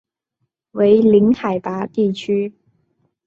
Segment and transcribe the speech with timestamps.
[0.71, 2.53] 为零海拔地区。